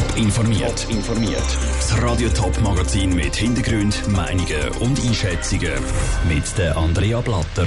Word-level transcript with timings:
Top 0.00 0.16
informiert. 0.16 0.86
informiert. 0.88 1.58
Das 1.76 2.02
Radio 2.02 2.30
Top 2.30 2.58
Magazin 2.62 3.14
mit 3.14 3.36
Hintergrund, 3.36 4.08
Meinungen 4.08 4.68
und 4.80 4.98
Einschätzungen 4.98 5.74
mit 6.26 6.56
der 6.56 6.74
Andrea 6.74 7.20
Blatter. 7.20 7.66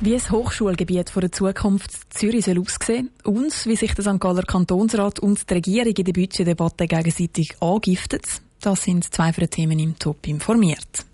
Wie 0.00 0.12
das 0.12 0.30
Hochschulgebiet 0.30 1.12
der 1.14 1.30
Zukunft 1.30 1.90
Zürich 2.14 2.46
soll 2.46 2.60
aussehen 2.60 3.10
und 3.24 3.66
wie 3.66 3.76
sich 3.76 3.94
der 3.94 4.02
St. 4.02 4.18
Galler 4.18 4.44
Kantonsrat 4.44 5.18
und 5.18 5.50
die 5.50 5.54
Regierung 5.54 5.92
in 5.92 6.04
der 6.04 6.12
Budgetdebatte 6.12 6.86
gegenseitig 6.86 7.60
angiften, 7.60 8.20
das 8.62 8.84
sind 8.84 9.12
zwei 9.12 9.34
von 9.34 9.42
den 9.42 9.50
Themen 9.50 9.78
im 9.78 9.98
Top 9.98 10.26
informiert. 10.26 11.04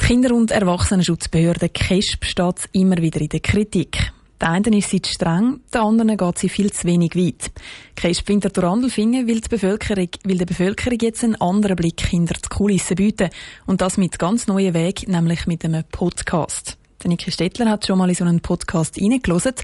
Die 0.00 0.06
Kinder- 0.06 0.34
und 0.34 0.50
Erwachsenenschutzbehörde 0.50 1.68
KESB 1.68 2.24
steht 2.24 2.70
immer 2.72 2.96
wieder 2.96 3.20
in 3.20 3.28
der 3.28 3.40
Kritik. 3.40 4.12
Der 4.40 4.50
einen 4.50 4.72
ist 4.72 4.88
sie 4.88 5.02
zu 5.02 5.12
streng, 5.12 5.60
der 5.72 5.82
anderen 5.82 6.16
geht 6.16 6.38
sie 6.38 6.48
viel 6.48 6.72
zu 6.72 6.86
wenig 6.86 7.14
weit. 7.14 7.50
Kreis 7.94 8.22
Winterthur 8.26 8.64
Andelfingen 8.64 9.26
will, 9.26 9.40
die 9.42 9.48
Bevölkerung, 9.48 10.08
will 10.24 10.38
der 10.38 10.46
Bevölkerung 10.46 10.98
jetzt 10.98 11.22
einen 11.22 11.34
anderen 11.36 11.76
Blick 11.76 12.00
hinter 12.00 12.34
die 12.34 12.48
Kulissen 12.48 12.94
bieten. 12.94 13.28
Und 13.66 13.82
das 13.82 13.98
mit 13.98 14.18
ganz 14.18 14.46
neuen 14.46 14.72
Weg, 14.72 15.06
nämlich 15.06 15.46
mit 15.46 15.62
einem 15.64 15.84
Podcast. 15.92 16.78
Der 17.02 17.08
Niki 17.08 17.30
Stettler 17.30 17.70
hat 17.70 17.86
schon 17.86 17.98
mal 17.98 18.08
in 18.08 18.14
so 18.14 18.24
einen 18.24 18.40
Podcast 18.40 18.98
reingelassen 18.98 19.54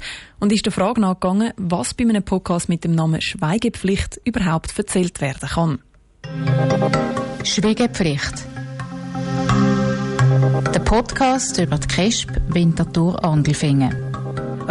und 0.41 0.53
ist 0.53 0.67
der 0.67 0.73
Frage 0.73 1.01
nachgegangen, 1.01 1.53
was 1.57 1.95
bei 1.95 2.05
einem 2.05 2.23
Podcast 2.23 2.69
mit 2.69 2.85
dem 2.85 2.95
Namen 2.95 3.21
Schweigepflicht 3.23 4.21
überhaupt 4.25 4.79
erzählt 4.79 5.23
werden 5.23 5.49
kann. 5.49 5.79
Schweigepflicht. 7.45 8.45
Der 10.75 10.81
Podcast 10.81 11.59
über 11.59 11.79
die 11.79 11.89
KESB 11.89 12.31
Winterthur 12.49 13.23
Andelfingen. 13.25 14.06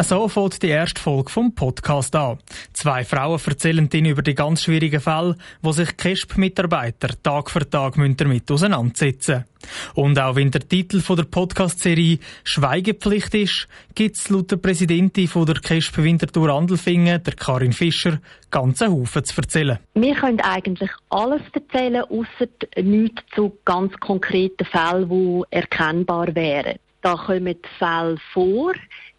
So 0.04 0.28
fängt 0.28 0.62
die 0.62 0.68
erste 0.68 1.00
Folge 1.00 1.32
vom 1.32 1.56
Podcast 1.56 2.16
an. 2.16 2.38
Zwei 2.74 3.06
Frauen 3.06 3.40
erzählen 3.44 3.90
ihnen 3.94 4.12
über 4.12 4.22
die 4.22 4.36
ganz 4.36 4.64
schwierigen 4.64 5.00
Fälle, 5.00 5.38
wo 5.62 5.72
sich 5.72 5.96
KESP-Mitarbeiter 5.96 7.10
Tag 7.24 7.50
für 7.50 7.68
Tag 7.70 7.96
damit 8.18 8.52
auseinandersetzen 8.52 9.46
Und 9.94 10.20
auch 10.20 10.36
wenn 10.36 10.52
der 10.52 10.68
Titel 10.68 11.02
der 11.02 11.24
Podcast-Serie 11.24 12.20
Schweigepflicht 12.44 13.34
ist, 13.36 13.68
gibt 13.96 14.18
es 14.18 14.30
laut 14.30 14.52
der 14.52 14.58
Präsidentin 14.58 15.30
der 15.34 15.56
KESP 15.56 16.00
Winterthur 16.00 16.50
Andelfingen, 16.50 17.24
der 17.24 17.34
Karin 17.34 17.72
Fischer, 17.72 18.20
ganzen 18.52 18.92
Haufen 18.92 19.24
zu 19.24 19.42
erzählen. 19.42 19.80
Wir 19.94 20.16
können 20.16 20.42
eigentlich 20.42 20.92
alles 21.10 21.42
erzählen, 21.54 22.04
außer 22.04 22.50
nichts 22.84 23.24
zu 23.34 23.58
ganz 23.64 23.94
konkreten 24.02 24.66
Fällen, 24.66 25.10
die 25.10 25.42
erkennbar 25.52 26.36
wären. 26.36 26.80
Da 27.06 27.14
kommen 27.14 27.56
Fälle 27.78 28.18
vor, 28.34 28.74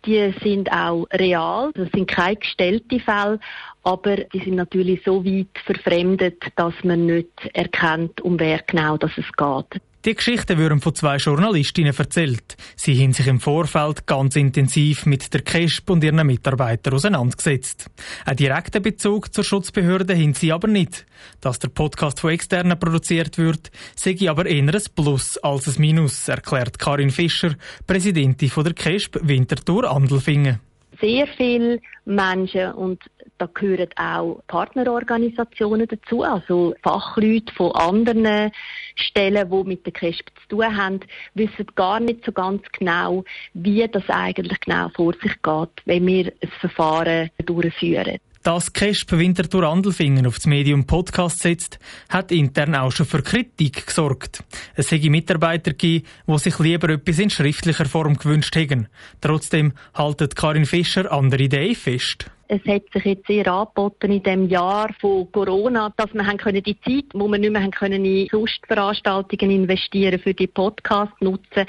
die 0.05 0.34
sind 0.42 0.69
auch 0.73 1.06
real. 1.12 1.70
Das 1.77 1.89
sind 1.92 2.09
keine 2.09 2.34
gestellten 2.34 2.98
Fälle, 2.98 3.39
aber 3.84 4.17
die 4.17 4.41
sind 4.41 4.56
natürlich 4.56 5.03
so 5.05 5.25
weit 5.25 5.56
verfremdet, 5.65 6.42
dass 6.57 6.75
man 6.83 7.07
nicht 7.07 7.31
erkennt, 7.53 8.20
um 8.23 8.41
wer 8.41 8.59
genau 8.67 8.97
das 8.97 9.12
es 9.17 9.33
geht. 9.34 9.81
Die 10.07 10.15
Geschichten 10.15 10.57
wurden 10.57 10.81
von 10.81 10.95
zwei 10.95 11.17
Journalistinnen 11.17 11.93
erzählt. 11.93 12.57
Sie 12.77 13.03
haben 13.03 13.12
sich 13.12 13.27
im 13.27 13.41
Vorfeld 13.41 14.07
ganz 14.07 14.37
intensiv 14.37 15.05
mit 15.05 15.35
der 15.35 15.43
KESP 15.43 15.91
und 15.91 16.05
ihren 16.05 16.25
Mitarbeitern 16.25 16.95
auseinandergesetzt. 16.95 17.91
Einen 18.25 18.37
direkten 18.37 18.83
Bezug 18.83 19.35
zur 19.35 19.43
Schutzbehörde 19.43 20.15
haben 20.15 20.33
sie 20.33 20.53
aber 20.53 20.69
nicht. 20.69 21.07
Dass 21.41 21.59
der 21.59 21.71
Podcast 21.71 22.21
von 22.21 22.31
Externen 22.31 22.79
produziert 22.79 23.37
wird, 23.37 23.73
sehe 23.97 24.31
aber 24.31 24.47
eher 24.47 24.63
ein 24.63 24.81
Plus 24.95 25.39
als 25.39 25.67
ein 25.67 25.81
Minus, 25.81 26.29
erklärt 26.29 26.79
Karin 26.79 27.11
Fischer, 27.11 27.57
Präsidentin 27.89 28.53
der 28.57 28.75
KESP 28.75 29.19
Winterthur 29.23 29.91
Andelfingen 29.91 30.61
sehr 31.00 31.27
viele 31.27 31.80
Menschen 32.05 32.72
und 32.72 33.02
da 33.39 33.48
gehören 33.52 33.89
auch 33.97 34.41
Partnerorganisationen 34.47 35.86
dazu, 35.89 36.22
also 36.22 36.75
Fachleute 36.83 37.52
von 37.55 37.72
anderen 37.72 38.50
Stellen, 38.94 39.50
die 39.50 39.69
mit 39.69 39.84
der 39.84 39.92
KESP 39.92 40.30
zu 40.42 40.56
tun 40.56 40.77
haben, 40.77 41.00
wissen 41.34 41.67
gar 41.74 42.01
nicht 42.01 42.24
so 42.24 42.33
ganz 42.33 42.62
genau, 42.73 43.24
wie 43.55 43.86
das 43.89 44.08
eigentlich 44.08 44.61
genau 44.61 44.89
vor 44.90 45.12
sich 45.14 45.35
geht, 45.42 45.70
wenn 45.85 46.06
wir 46.06 46.33
ein 46.40 46.48
Verfahren 46.61 47.30
durchführen. 47.45 48.18
Dass 48.46 48.73
Kesp 48.73 49.11
Winterthur 49.11 49.64
Andelfingen 49.64 50.24
auf 50.24 50.36
das 50.36 50.46
Medium 50.46 50.86
Podcast 50.86 51.40
setzt, 51.40 51.80
hat 52.08 52.30
intern 52.30 52.77
auch 52.77 52.92
schon 52.92 53.05
für 53.05 53.20
Kritik 53.20 53.89
gesorgt. 53.89 54.45
Es 54.77 54.92
hätte 54.92 55.11
Mitarbeiter 55.11 55.73
gegeben, 55.73 56.07
die 56.29 56.39
sich 56.39 56.56
lieber 56.61 56.90
etwas 56.90 57.18
in 57.18 57.29
schriftlicher 57.29 57.86
Form 57.86 58.17
gewünscht 58.17 58.55
hätten. 58.55 58.86
Trotzdem 59.20 59.73
haltet 59.95 60.36
Karin 60.36 60.64
Fischer 60.64 61.11
andere 61.11 61.42
Ideen 61.42 61.74
fest. 61.74 62.30
Es 62.46 62.64
hat 62.67 62.85
sich 62.92 63.05
jetzt 63.05 63.27
sehr 63.27 63.48
angeboten 63.48 64.12
in 64.12 64.23
dem 64.23 64.48
Jahr 64.48 64.95
von 65.01 65.27
Corona, 65.33 65.92
dass 65.96 66.14
wir 66.14 66.24
haben 66.24 66.39
können 66.39 66.62
die 66.62 66.80
Zeit, 66.83 67.06
wo 67.14 67.27
wir 67.27 67.39
nicht 67.39 67.51
mehr 67.51 67.64
haben 67.64 67.73
können 67.73 68.05
in 68.05 68.29
Sostveranstaltungen 68.29 69.51
investieren, 69.51 70.20
für 70.20 70.35
die 70.35 70.46
Podcast 70.46 71.20
nutzen. 71.20 71.67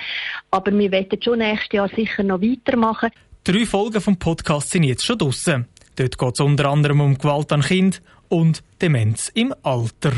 Aber 0.51 0.71
wir 0.77 0.91
werden 0.91 1.19
schon 1.23 1.39
nächstes 1.39 1.71
Jahr 1.71 1.89
sicher 1.89 2.21
noch 2.21 2.39
weitermachen. 2.39 3.09
Drei 3.43 3.66
Folgen 3.66 3.99
vom 3.99 4.19
Podcast 4.19 4.69
sind 4.69 4.83
jetzt 4.83 5.03
schon 5.03 5.17
draussen. 5.17 5.66
Dort 5.97 6.18
geht 6.18 6.34
es 6.34 6.40
unter 6.40 6.69
anderem 6.69 7.02
um 7.02 7.18
Gewalt 7.18 7.52
an 7.52 7.62
Kind 7.62 8.02
und 8.30 8.63
Demenz 8.81 9.31
im 9.34 9.53
Alter. 9.63 10.13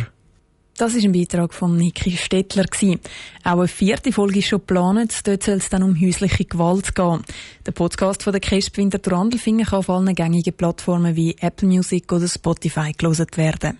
Das 0.78 0.94
ist 0.94 1.04
ein 1.04 1.12
Beitrag 1.12 1.54
von 1.54 1.76
Niki 1.76 2.16
Stettler. 2.16 2.66
Auch 3.44 3.58
eine 3.58 3.68
vierte 3.68 4.14
Folge 4.14 4.40
ist 4.40 4.48
schon 4.48 4.60
geplant. 4.60 5.28
Dort 5.28 5.44
soll 5.44 5.56
es 5.56 5.70
dann 5.70 5.84
um 5.84 6.00
häusliche 6.00 6.46
Gewalt 6.46 6.96
gehen. 6.96 7.22
Der 7.66 7.74
Podcast 7.74 8.24
von 8.24 8.32
der 8.32 8.40
KESP 8.40 8.78
Winterthur 8.78 9.30
kann 9.30 9.66
auf 9.72 9.90
allen 9.90 10.16
gängigen 10.16 10.54
Plattformen 10.54 11.18
wie 11.18 11.36
Apple 11.40 11.68
Music 11.68 12.12
oder 12.14 12.30
Spotify 12.30 12.94
gelesen 12.94 13.28
werden. 13.36 13.78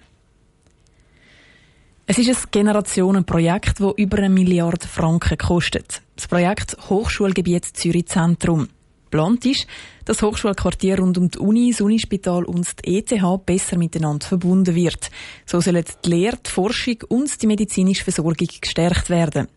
Es 2.06 2.18
ist 2.18 2.30
ein 2.30 2.50
Generationenprojekt, 2.52 3.80
das 3.80 3.94
über 3.96 4.18
eine 4.18 4.30
Milliarde 4.30 4.88
Franken 4.88 5.38
kostet. 5.38 6.02
Das 6.16 6.28
Projekt 6.28 6.76
Hochschulgebiet 6.90 7.66
Zürich 7.66 8.08
Zentrum. 8.08 8.68
Geplant 9.10 9.46
ist, 9.46 9.66
dass 10.06 10.18
das 10.18 10.24
Hochschulquartier 10.24 11.00
rund 11.00 11.18
um 11.18 11.30
die 11.30 11.40
Uni, 11.40 11.72
das 11.72 11.82
Unispital 11.82 12.44
und 12.44 12.68
die 12.86 12.98
ETH 12.98 13.46
besser 13.46 13.78
miteinander 13.78 14.26
verbunden 14.26 14.76
wird. 14.76 15.10
So 15.46 15.62
sollen 15.62 15.84
die 16.06 16.10
Lehre, 16.10 16.38
die 16.38 16.50
Forschung 16.50 16.98
und 17.10 17.42
die 17.42 17.48
medizinische 17.48 18.04
Versorgung 18.04 18.48
gestärkt 18.62 19.10
werden. 19.10 19.48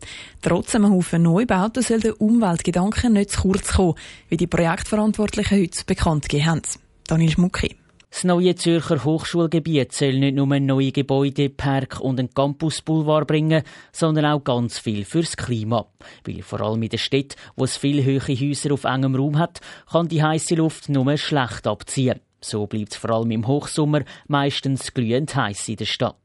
Trotz 0.40 0.74
einem 0.74 0.90
Haufen 0.90 1.22
Neubauten 1.22 1.82
soll 1.82 2.00
der 2.00 2.20
Umweltgedanke 2.20 3.10
nicht 3.10 3.30
zu 3.30 3.42
kurz 3.42 3.74
kommen, 3.74 3.94
wie 4.28 4.36
die 4.36 4.46
Projektverantwortlichen 4.46 5.58
heute 5.58 5.84
bekannt 5.84 6.28
gegeben 6.28 6.46
haben. 6.46 6.62
Daniel 7.06 7.30
Schmucki. 7.30 7.81
Das 8.12 8.24
neue 8.24 8.54
Zürcher 8.54 9.04
Hochschulgebiet 9.04 9.92
soll 9.92 10.18
nicht 10.18 10.34
nur 10.34 10.46
neue 10.46 10.92
Gebäude, 10.92 11.48
Park 11.48 11.98
und 11.98 12.20
einen 12.20 12.32
Campusboulevard 12.32 13.26
bringen, 13.26 13.62
sondern 13.90 14.26
auch 14.26 14.44
ganz 14.44 14.78
viel 14.78 15.06
fürs 15.06 15.34
Klima. 15.34 15.86
Weil 16.26 16.42
vor 16.42 16.60
allem 16.60 16.82
in 16.82 16.90
der 16.90 16.98
Stadt, 16.98 17.36
wo 17.56 17.64
es 17.64 17.78
viele 17.78 18.04
hohe 18.04 18.20
Häuser 18.20 18.72
auf 18.74 18.84
engem 18.84 19.14
Raum 19.14 19.38
hat, 19.38 19.60
kann 19.90 20.08
die 20.08 20.22
heiße 20.22 20.56
Luft 20.56 20.90
nur 20.90 21.16
schlecht 21.16 21.66
abziehen. 21.66 22.20
So 22.44 22.66
bleibt 22.66 22.92
es 22.92 22.98
vor 22.98 23.10
allem 23.10 23.30
im 23.30 23.46
Hochsommer 23.46 24.04
meistens 24.26 24.92
glühend 24.92 25.34
heiß 25.34 25.68
in 25.68 25.76
der 25.76 25.84
Stadt. 25.84 26.16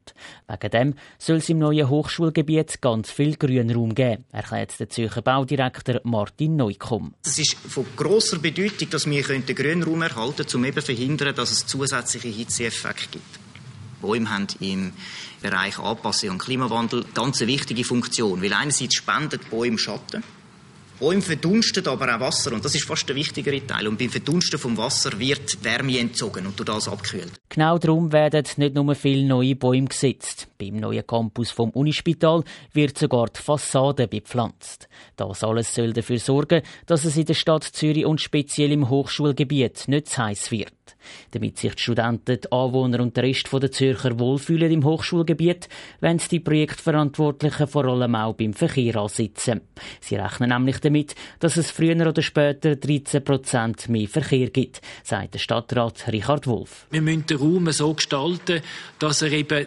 Wegen 0.48 0.70
dem 0.70 0.94
soll 1.18 1.36
es 1.36 1.48
im 1.48 1.58
neuen 1.58 1.88
Hochschulgebiet 1.88 2.80
ganz 2.82 3.10
viel 3.10 3.36
Grünraum 3.36 3.94
geben, 3.94 4.24
erklärt 4.32 4.78
der 4.80 4.88
Zürcher 4.88 5.22
Baudirektor 5.22 6.00
Martin 6.02 6.56
Neukomm. 6.56 7.14
Es 7.24 7.38
ist 7.38 7.54
von 7.54 7.86
grosser 7.96 8.38
Bedeutung, 8.38 8.90
dass 8.90 9.08
wir 9.08 9.22
den 9.22 9.54
Grünraum 9.54 10.02
erhalten 10.02 10.44
können, 10.44 10.64
um 10.64 10.74
zu 10.74 10.82
verhindern, 10.82 11.34
dass 11.34 11.52
es 11.52 11.66
zusätzliche 11.66 12.28
Hitzeeffekte 12.28 13.18
gibt. 13.18 13.38
Bäume 14.00 14.30
haben 14.30 14.46
im 14.60 14.92
Bereich 15.42 15.78
Anpassung 15.78 16.30
an 16.30 16.38
Klimawandel 16.38 17.04
ganz 17.14 17.40
eine 17.40 17.50
wichtige 17.50 17.84
Funktion, 17.84 18.42
weil 18.42 18.52
einerseits 18.52 18.96
spendet 18.96 19.50
Bäume 19.50 19.78
Schatten 19.78 20.22
Bäume 21.00 21.22
verdunstet 21.22 21.86
aber 21.86 22.16
auch 22.16 22.20
Wasser 22.20 22.52
und 22.52 22.64
das 22.64 22.74
ist 22.74 22.84
fast 22.84 23.08
der 23.08 23.14
wichtigere 23.14 23.64
Teil. 23.64 23.86
Und 23.86 23.98
beim 23.98 24.10
Verdunsten 24.10 24.58
vom 24.58 24.76
Wasser 24.76 25.16
wird 25.18 25.62
Wärme 25.62 25.98
entzogen 25.98 26.46
und 26.46 26.58
durch 26.58 26.66
das 26.66 26.88
abgekühlt. 26.88 27.32
Genau 27.48 27.78
darum 27.78 28.12
werden 28.12 28.44
nicht 28.56 28.74
nur 28.74 28.94
viele 28.94 29.26
neue 29.26 29.54
Bäume 29.54 29.86
gesetzt. 29.86 30.48
Beim 30.58 30.76
neuen 30.76 31.06
Campus 31.06 31.50
vom 31.50 31.70
Unispital 31.70 32.42
wird 32.72 32.98
sogar 32.98 33.28
die 33.28 33.40
Fassade 33.40 34.08
bepflanzt. 34.08 34.88
Das 35.16 35.44
alles 35.44 35.72
soll 35.72 35.92
dafür 35.92 36.18
sorgen, 36.18 36.62
dass 36.86 37.04
es 37.04 37.16
in 37.16 37.26
der 37.26 37.34
Stadt 37.34 37.64
Zürich 37.64 38.04
und 38.04 38.20
speziell 38.20 38.72
im 38.72 38.88
Hochschulgebiet 38.88 39.86
nicht 39.86 40.08
zu 40.08 40.24
heiß 40.24 40.50
wird. 40.50 40.72
Damit 41.30 41.58
sich 41.58 41.74
die 41.74 41.82
Studenten, 41.82 42.40
die 42.40 42.52
Anwohner 42.52 43.00
und 43.00 43.16
der 43.16 43.24
Rest 43.24 43.48
der 43.52 43.70
Zürcher 43.70 44.18
wohlfühlen 44.18 44.70
im 44.70 44.84
Hochschulgebiet, 44.84 45.68
wollen 46.00 46.20
die 46.30 46.40
Projektverantwortlichen 46.40 47.66
vor 47.66 47.84
allem 47.84 48.14
auch 48.14 48.34
beim 48.34 48.52
Verkehr 48.52 48.96
ansitzen. 48.96 49.60
Sie 50.00 50.16
rechnen 50.16 50.50
nämlich 50.50 50.80
damit, 50.80 51.14
dass 51.38 51.56
es 51.56 51.70
früher 51.70 52.06
oder 52.06 52.22
später 52.22 52.76
13 52.76 53.24
Prozent 53.24 53.88
mehr 53.88 54.08
Verkehr 54.08 54.50
gibt, 54.50 54.80
sagt 55.02 55.34
der 55.34 55.38
Stadtrat 55.38 56.06
Richard 56.08 56.46
Wolf. 56.46 56.86
Wir 56.90 57.02
müssen 57.02 57.26
den 57.26 57.38
Raum 57.38 57.70
so 57.72 57.94
gestalten, 57.94 58.62
dass 58.98 59.22
er 59.22 59.32
eben 59.32 59.66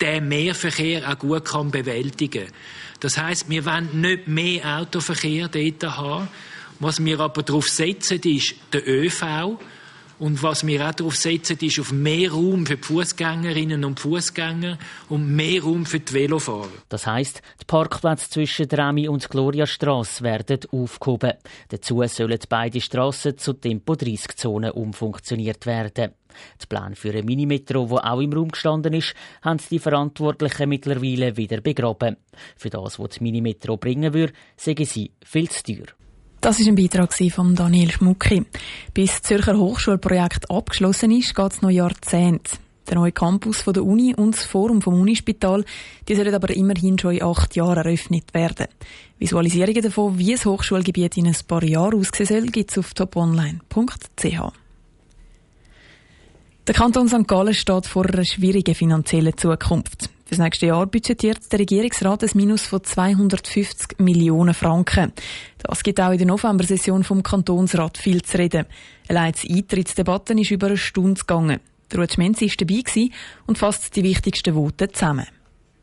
den 0.00 0.28
Mehrverkehr 0.28 1.08
auch 1.08 1.18
gut 1.18 1.44
kann 1.44 1.70
bewältigen 1.70 2.46
kann. 2.46 2.54
Das 3.00 3.18
heißt, 3.18 3.48
wir 3.48 3.64
wollen 3.64 4.00
nicht 4.00 4.28
mehr 4.28 4.80
Autoverkehr 4.80 5.48
dort 5.48 5.96
haben. 5.96 6.28
Was 6.80 7.04
wir 7.04 7.20
aber 7.20 7.42
darauf 7.42 7.68
setzen, 7.68 8.20
ist 8.24 8.54
der 8.72 8.86
ÖV 8.86 9.58
Und 10.22 10.40
was 10.40 10.64
wir 10.64 10.88
auch 10.88 10.94
darauf 10.94 11.16
setzen, 11.16 11.58
ist 11.62 11.80
auf 11.80 11.90
mehr 11.90 12.30
Raum 12.30 12.64
für 12.64 12.76
die 12.76 12.82
Fußgängerinnen 12.84 13.84
und 13.84 13.98
Fußgänger 13.98 14.78
und 15.08 15.34
mehr 15.34 15.60
Raum 15.60 15.84
für 15.84 15.98
die 15.98 16.14
Velofahrer. 16.14 16.68
Das 16.88 17.08
heisst, 17.08 17.42
die 17.60 17.64
Parkplätze 17.64 18.30
zwischen 18.30 18.66
Remi 18.66 19.08
und 19.08 19.28
Gloriastrasse 19.28 20.22
werden 20.22 20.60
aufgehoben. 20.70 21.32
Dazu 21.70 22.04
sollen 22.06 22.38
beide 22.48 22.80
Strassen 22.80 23.36
zu 23.36 23.54
Tempo-30-Zonen 23.54 24.70
umfunktioniert 24.70 25.66
werden. 25.66 26.12
Die 26.62 26.66
Pläne 26.68 26.94
für 26.94 27.12
ein 27.12 27.24
Minimetro, 27.24 27.90
wo 27.90 27.96
auch 27.96 28.20
im 28.20 28.32
Raum 28.32 28.52
gestanden 28.52 28.94
ist, 28.94 29.14
haben 29.42 29.58
die 29.72 29.80
Verantwortlichen 29.80 30.68
mittlerweile 30.68 31.36
wieder 31.36 31.60
begraben. 31.60 32.16
Für 32.56 32.70
das, 32.70 33.00
was 33.00 33.08
die 33.08 33.24
Minimetro 33.24 33.76
bringen 33.76 34.14
würde, 34.14 34.34
sagen 34.56 34.84
sie 34.84 35.10
viel 35.24 35.50
zu 35.50 35.64
teuer. 35.64 36.01
Das 36.42 36.58
ist 36.58 36.66
ein 36.66 36.74
Beitrag 36.74 37.14
von 37.30 37.54
Daniel 37.54 37.92
Schmucki. 37.92 38.44
Bis 38.92 39.12
das 39.12 39.22
Zürcher 39.22 39.56
Hochschulprojekt 39.56 40.50
abgeschlossen 40.50 41.12
ist, 41.12 41.36
geht 41.36 41.52
es 41.52 41.62
noch 41.62 41.70
Jahrzehnte. 41.70 42.56
Der 42.88 42.96
neue 42.96 43.12
Campus 43.12 43.62
von 43.62 43.74
der 43.74 43.84
Uni 43.84 44.12
und 44.12 44.34
das 44.34 44.42
Forum 44.42 44.82
vom 44.82 45.00
Unispital, 45.00 45.64
die 46.08 46.16
sollen 46.16 46.34
aber 46.34 46.50
immerhin 46.50 46.98
schon 46.98 47.14
in 47.14 47.22
acht 47.22 47.54
Jahren 47.54 47.86
eröffnet 47.86 48.34
werden. 48.34 48.66
Visualisierungen 49.20 49.82
davon, 49.82 50.18
wie 50.18 50.32
das 50.32 50.44
Hochschulgebiet 50.44 51.16
in 51.16 51.28
ein 51.28 51.36
paar 51.46 51.62
Jahren 51.62 52.00
aussehen 52.00 52.26
soll, 52.26 52.46
gibt 52.48 52.72
es 52.72 52.78
auf 52.78 52.92
toponline.ch. 52.92 54.52
Der 56.66 56.74
Kanton 56.74 57.06
St. 57.06 57.28
Gallen 57.28 57.54
steht 57.54 57.86
vor 57.86 58.06
einer 58.06 58.24
schwierigen 58.24 58.74
finanziellen 58.74 59.36
Zukunft. 59.36 60.10
Das 60.32 60.38
nächste 60.38 60.64
Jahr 60.64 60.86
budgetiert 60.86 61.52
der 61.52 61.58
Regierungsrat 61.58 62.22
ein 62.22 62.30
Minus 62.32 62.62
von 62.62 62.82
250 62.82 63.98
Millionen 63.98 64.54
Franken. 64.54 65.12
Das 65.58 65.82
gibt 65.82 66.00
auch 66.00 66.10
in 66.10 66.16
der 66.16 66.26
November-Session 66.26 67.04
vom 67.04 67.22
Kantonsrat 67.22 67.98
viel 67.98 68.22
zu 68.22 68.38
reden. 68.38 68.64
Allein 69.08 69.34
die 69.34 69.56
Eintrittsdebatte 69.56 70.32
ist 70.32 70.50
über 70.50 70.68
eine 70.68 70.78
Stunde 70.78 71.20
gegangen. 71.20 71.60
Der 71.90 72.00
Ruth 72.00 72.14
Schmenzi 72.14 72.46
war 72.46 72.54
dabei 72.56 73.10
und 73.46 73.58
fasst 73.58 73.94
die 73.94 74.04
wichtigsten 74.04 74.54
Worte 74.54 74.88
zusammen. 74.88 75.26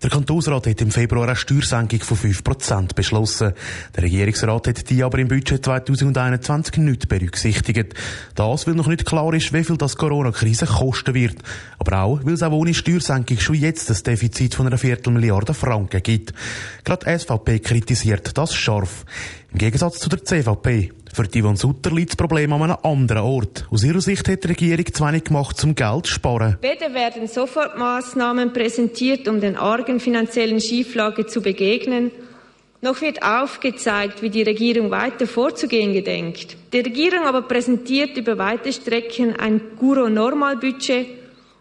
Der 0.02 0.10
Kantonsrat 0.10 0.66
hat 0.66 0.80
im 0.80 0.92
Februar 0.92 1.28
eine 1.28 1.36
Steuersenkung 1.36 2.00
von 2.00 2.16
5% 2.16 2.96
beschlossen. 2.96 3.52
Der 3.94 4.04
Regierungsrat 4.04 4.68
hat 4.68 4.90
die 4.90 5.04
aber 5.04 5.20
im 5.20 5.28
Budget 5.28 5.66
2021 5.66 6.78
nicht 6.78 7.10
berücksichtigt. 7.10 7.96
Das, 8.34 8.66
weil 8.66 8.76
noch 8.76 8.88
nicht 8.88 9.06
klar 9.06 9.34
ist, 9.34 9.52
wie 9.52 9.64
viel 9.66 9.76
das 9.76 9.98
Corona-Krise 9.98 10.68
kosten 10.68 11.14
wird. 11.14 11.36
Aber 11.80 12.02
auch, 12.02 12.20
weil 12.24 12.36
es 12.36 12.44
auch 12.44 12.54
ohne 12.54 12.74
Steuersenkung 12.74 13.40
schon 13.40 13.56
jetzt 13.56 13.92
ein 13.92 14.02
Defizit 14.02 14.56
von 14.56 14.68
einer 14.68 14.78
Viertelmilliarde 14.78 15.54
Franken 15.54 16.02
gibt. 16.02 16.34
Gerade 16.86 17.20
SVP 17.20 17.60
kritisiert 17.60 18.38
das 18.38 18.56
scharf. 18.56 19.04
Im 19.52 19.58
Gegensatz 19.58 20.00
zu 20.00 20.08
der 20.08 20.24
CVP. 20.24 20.94
Für 21.14 21.24
Yvonne 21.24 21.58
Sutter 21.58 21.92
liegt 21.92 22.12
das 22.12 22.16
Problem 22.16 22.54
an 22.54 22.64
einem 22.64 22.78
anderen 22.84 23.24
Ort. 23.24 23.66
Aus 23.72 23.84
ihrer 23.84 24.02
Sicht 24.02 24.28
hat 24.28 24.44
die 24.44 24.48
Regierung 24.48 24.86
zu 24.94 25.06
wenig 25.06 25.26
gemacht, 25.26 25.64
um 25.64 25.76
Geld 25.76 26.06
zu 26.06 26.14
sparen. 26.14 26.58
Weder 26.62 26.94
werden 26.94 27.28
Sofortmaßnahmen 27.28 28.54
präsentiert, 28.54 29.28
um 29.28 29.42
den 29.42 29.58
argen 29.58 30.00
finanziellen 30.00 30.62
Schieflage 30.62 31.26
zu 31.26 31.42
begegnen, 31.42 32.12
noch 32.82 33.02
wird 33.02 33.22
aufgezeigt, 33.24 34.22
wie 34.22 34.30
die 34.30 34.44
Regierung 34.44 34.90
weiter 34.90 35.28
vorzugehen 35.28 35.92
gedenkt. 35.92 36.56
Die 36.72 36.80
Regierung 36.80 37.26
aber 37.26 37.42
präsentiert 37.42 38.16
über 38.16 38.38
weite 38.38 38.72
Strecken 38.72 39.36
ein 39.36 39.60
Guro-Normalbudget, 39.78 41.08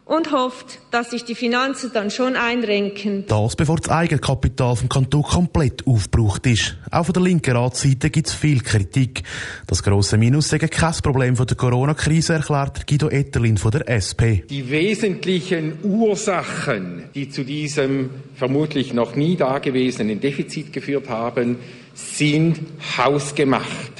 und 0.08 0.32
hofft, 0.32 0.78
dass 0.90 1.10
sich 1.10 1.25
die 1.25 1.34
Finanzen 1.34 1.90
dann 1.93 2.10
schon 2.10 2.34
einrenken. 2.34 3.25
Das, 3.28 3.55
bevor 3.55 3.76
das 3.76 3.90
Eigenkapital 3.90 4.75
vom 4.75 4.88
Kanton 4.88 5.22
komplett 5.22 5.87
aufgebraucht 5.87 6.46
ist. 6.46 6.78
Auch 6.90 7.05
von 7.05 7.12
der 7.12 7.22
linken 7.22 7.55
Ratsseite 7.55 8.08
gibt 8.08 8.28
es 8.28 8.34
viel 8.34 8.62
Kritik. 8.62 9.22
Das 9.66 9.82
grosse 9.82 10.16
Minus 10.16 10.49
sei 10.49 10.58
kein 10.58 10.94
Problem 11.02 11.37
von 11.37 11.46
der 11.46 11.58
Corona-Krise, 11.58 12.32
erklärt 12.32 12.87
Guido 12.87 13.10
Etterlin 13.10 13.58
von 13.58 13.70
der 13.70 13.87
SP. 13.87 14.49
Die 14.49 14.70
wesentlichen 14.70 15.75
Ursachen, 15.82 17.05
die 17.14 17.28
zu 17.28 17.44
diesem 17.44 18.08
vermutlich 18.34 18.94
noch 18.94 19.14
nie 19.14 19.37
dagewesenen 19.37 20.20
Defizit 20.20 20.72
geführt 20.72 21.10
haben, 21.10 21.58
sind 21.93 22.60
hausgemacht. 22.96 23.93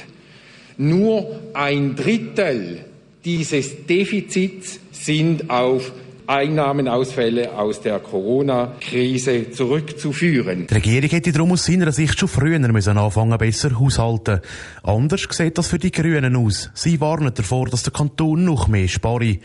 Nur 0.77 1.39
ein 1.53 1.95
Drittel 1.95 2.88
dieses 3.37 3.85
Defizits 3.85 4.79
sind 4.91 5.51
auf 5.51 5.91
Einnahmenausfälle 6.29 7.57
aus 7.57 7.81
der 7.81 7.99
Corona-Krise 7.99 9.49
zurückzuführen. 9.49 10.67
Die 10.67 10.73
Regierung 10.75 11.09
hätte 11.09 11.31
darum 11.31 11.53
aus 11.53 11.65
seiner 11.65 11.91
Sicht 11.91 12.19
schon 12.19 12.29
früher 12.29 12.59
müssen 12.59 12.99
anfangen, 12.99 13.35
besser 13.39 13.79
haushalten. 13.79 14.41
Anders 14.83 15.27
sieht 15.31 15.57
das 15.57 15.67
für 15.67 15.79
die 15.79 15.91
Grünen 15.91 16.35
aus. 16.35 16.69
Sie 16.75 17.01
warnen 17.01 17.33
davor, 17.33 17.65
dass 17.65 17.81
der 17.81 17.93
Kanton 17.93 18.45
noch 18.45 18.67
mehr 18.67 18.87
spare. 18.87 19.39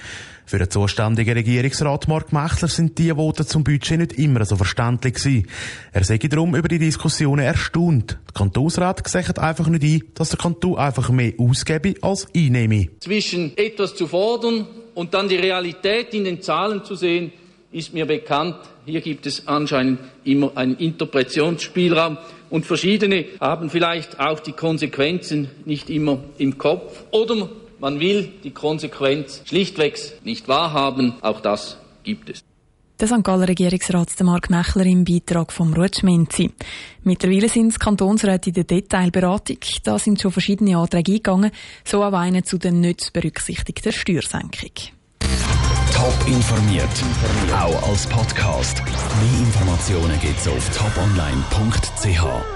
Für 0.44 0.58
den 0.58 0.68
zuständigen 0.68 1.32
Regierungsrat 1.32 2.06
Mark 2.06 2.34
Mechler 2.34 2.68
sind 2.68 2.98
die 2.98 3.16
Worte 3.16 3.46
zum 3.46 3.64
Budget 3.64 3.98
nicht 3.98 4.12
immer 4.18 4.44
so 4.44 4.56
verständlich 4.56 5.14
gewesen. 5.14 5.48
Er 5.90 6.04
sei 6.04 6.18
darum 6.18 6.54
über 6.54 6.68
die 6.68 6.78
Diskussionen 6.78 7.46
erstaunt. 7.46 8.18
Der 8.28 8.34
Kantonsrat 8.34 9.08
sagt 9.08 9.38
einfach 9.38 9.68
nicht 9.68 9.84
ein, 9.84 10.02
dass 10.16 10.28
der 10.28 10.38
Kanton 10.38 10.76
einfach 10.76 11.08
mehr 11.08 11.32
ausgebe 11.38 11.94
als 12.02 12.26
einnehme. 12.36 12.88
Zwischen 13.00 13.56
etwas 13.56 13.94
zu 13.94 14.06
fordern 14.06 14.66
und 14.94 15.14
dann 15.14 15.28
die 15.28 15.36
Realität 15.36 16.14
in 16.14 16.24
den 16.24 16.42
Zahlen 16.42 16.84
zu 16.84 16.94
sehen, 16.94 17.32
ist 17.72 17.92
mir 17.92 18.06
bekannt. 18.06 18.56
Hier 18.86 19.00
gibt 19.00 19.26
es 19.26 19.48
anscheinend 19.48 19.98
immer 20.22 20.52
einen 20.56 20.76
Interpretationsspielraum 20.76 22.18
und 22.50 22.64
verschiedene 22.64 23.26
haben 23.40 23.68
vielleicht 23.68 24.20
auch 24.20 24.38
die 24.38 24.52
Konsequenzen 24.52 25.50
nicht 25.64 25.90
immer 25.90 26.18
im 26.38 26.56
Kopf 26.56 27.04
oder 27.10 27.48
man 27.80 27.98
will 27.98 28.30
die 28.44 28.52
Konsequenz 28.52 29.42
schlichtweg 29.44 29.98
nicht 30.24 30.46
wahrhaben. 30.46 31.14
Auch 31.20 31.40
das 31.40 31.78
gibt 32.04 32.30
es. 32.30 32.53
Der 33.00 33.08
St. 33.08 33.24
Galler 33.24 33.48
Regierungsrat 33.48 34.08
Mark 34.22 34.50
Mechler 34.50 34.86
im 34.86 35.04
Beitrag 35.04 35.52
vom 35.52 35.72
Rutschmenzi. 35.72 36.52
Mittlerweile 37.02 37.48
sind 37.48 37.72
es 37.72 37.78
Kantonsräte 37.80 38.50
in 38.50 38.54
der 38.54 38.64
Detailberatung. 38.64 39.58
Da 39.82 39.98
sind 39.98 40.20
schon 40.20 40.30
verschiedene 40.30 40.78
Anträge 40.78 41.12
eingegangen, 41.12 41.50
so 41.84 42.04
auch 42.04 42.12
einer 42.12 42.44
zu 42.44 42.56
der 42.56 42.70
nicht 42.70 43.12
berücksichtigten 43.12 43.92
Steuersenkung. 43.92 44.70
Top 45.92 46.26
informiert, 46.26 46.88
auch 47.52 47.88
als 47.88 48.06
Podcast. 48.06 48.82
Mehr 48.84 49.40
Informationen 49.40 50.20
gibt 50.20 50.38
es 50.38 50.48
auf 50.48 50.70
toponline.ch. 50.76 52.53